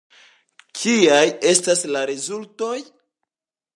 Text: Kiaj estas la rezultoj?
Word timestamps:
Kiaj 0.79 1.27
estas 1.51 1.85
la 1.97 2.03
rezultoj? 2.13 2.75